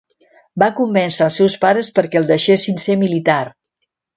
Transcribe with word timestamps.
Va 0.63 0.69
convèncer 0.79 1.23
els 1.27 1.37
seus 1.41 1.57
pares 1.65 1.91
perquè 1.99 2.21
el 2.23 2.27
deixessin 2.35 2.83
ser 2.89 2.97
militar. 3.07 3.41